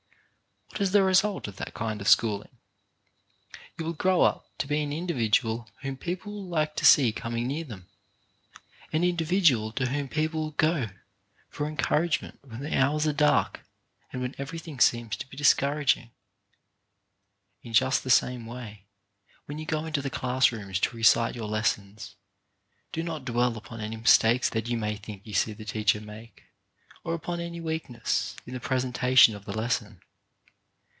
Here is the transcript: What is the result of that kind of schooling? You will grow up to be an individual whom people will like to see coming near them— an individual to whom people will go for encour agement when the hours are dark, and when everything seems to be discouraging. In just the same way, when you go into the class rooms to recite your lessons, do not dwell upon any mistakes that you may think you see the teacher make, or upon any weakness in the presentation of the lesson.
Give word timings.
What 0.71 0.85
is 0.87 0.93
the 0.93 1.03
result 1.03 1.47
of 1.47 1.57
that 1.57 1.73
kind 1.75 1.99
of 2.01 2.07
schooling? 2.07 2.57
You 3.77 3.85
will 3.85 3.93
grow 3.93 4.21
up 4.23 4.47
to 4.57 4.65
be 4.67 4.81
an 4.81 4.91
individual 4.93 5.69
whom 5.81 5.95
people 5.97 6.31
will 6.33 6.47
like 6.47 6.75
to 6.77 6.85
see 6.85 7.11
coming 7.11 7.45
near 7.45 7.63
them— 7.65 7.87
an 8.93 9.03
individual 9.03 9.71
to 9.73 9.87
whom 9.89 10.07
people 10.07 10.41
will 10.41 10.51
go 10.51 10.87
for 11.49 11.69
encour 11.69 12.07
agement 12.07 12.37
when 12.41 12.61
the 12.61 12.75
hours 12.75 13.05
are 13.05 13.13
dark, 13.13 13.63
and 14.11 14.21
when 14.21 14.33
everything 14.39 14.79
seems 14.79 15.15
to 15.17 15.29
be 15.29 15.35
discouraging. 15.37 16.09
In 17.61 17.73
just 17.73 18.03
the 18.03 18.09
same 18.09 18.45
way, 18.47 18.85
when 19.47 19.59
you 19.59 19.65
go 19.67 19.83
into 19.85 20.01
the 20.01 20.09
class 20.09 20.51
rooms 20.53 20.79
to 20.79 20.95
recite 20.97 21.35
your 21.35 21.49
lessons, 21.49 22.15
do 22.93 23.03
not 23.03 23.25
dwell 23.25 23.55
upon 23.57 23.81
any 23.81 23.97
mistakes 23.97 24.49
that 24.49 24.67
you 24.69 24.77
may 24.77 24.95
think 24.95 25.27
you 25.27 25.33
see 25.33 25.51
the 25.53 25.65
teacher 25.65 25.99
make, 26.01 26.45
or 27.03 27.13
upon 27.13 27.39
any 27.41 27.59
weakness 27.61 28.35
in 28.47 28.53
the 28.53 28.59
presentation 28.61 29.35
of 29.35 29.43
the 29.45 29.55
lesson. 29.55 29.99